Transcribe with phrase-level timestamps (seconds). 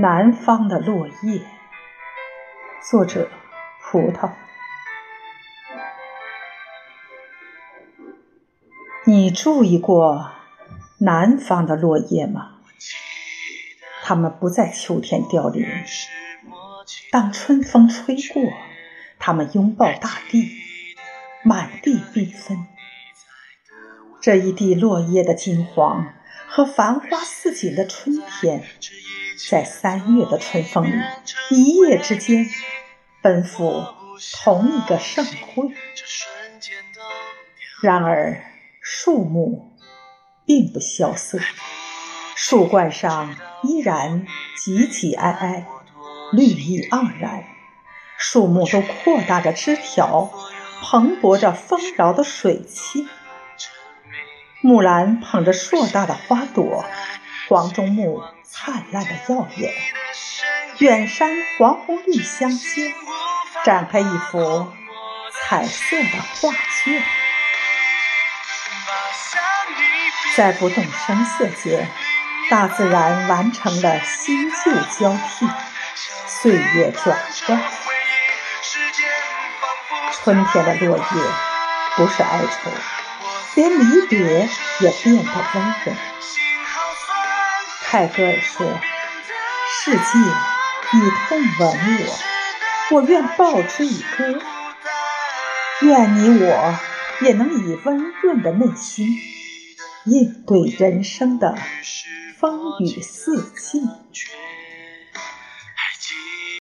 [0.00, 1.40] 南方的落叶，
[2.88, 3.28] 作者：
[3.82, 4.30] 葡萄。
[9.04, 10.30] 你注意过
[11.00, 12.60] 南方的落叶吗？
[14.04, 15.66] 它们不在秋天凋零。
[17.10, 18.40] 当春风吹过，
[19.18, 20.48] 它们拥抱大地，
[21.42, 22.68] 满地缤纷。
[24.20, 26.14] 这一地落叶的金黄
[26.46, 28.62] 和繁花似锦的春天。
[29.38, 30.92] 在三月的春风里，
[31.50, 32.46] 一夜之间
[33.22, 33.84] 奔赴
[34.42, 35.72] 同一个盛会。
[37.80, 38.42] 然而，
[38.82, 39.76] 树木
[40.44, 41.38] 并不萧瑟，
[42.34, 45.66] 树冠上依然挤挤挨挨，
[46.32, 47.44] 绿意盎然。
[48.16, 50.32] 树木都扩大着枝条，
[50.82, 53.06] 蓬勃着丰饶的水汽。
[54.60, 56.84] 木兰捧着硕大的花朵。
[57.48, 59.72] 黄中木灿烂的耀眼，
[60.78, 62.94] 远山黄红绿相间，
[63.62, 64.72] 展开一幅
[65.34, 67.02] 彩色的画卷。
[70.34, 71.90] 在不动声色间，
[72.48, 75.46] 大自然完成了新旧交替，
[76.26, 77.62] 岁月转换。
[80.12, 81.04] 春天的落叶
[81.96, 82.70] 不是哀愁，
[83.56, 84.48] 连离别
[84.80, 85.92] 也变得温柔。
[87.90, 88.66] 泰戈尔说
[89.82, 89.98] ：“世界
[90.92, 91.70] 以痛吻
[92.90, 94.38] 我，我愿报之以歌。
[95.80, 96.78] 愿你我
[97.22, 99.08] 也能以温润的内心
[100.04, 101.56] 应对人生的
[102.38, 103.80] 风雨四季。”